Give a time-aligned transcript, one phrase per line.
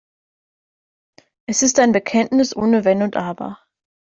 [1.47, 3.59] Es ist ein Bekenntnis ohne Wenn und Aber.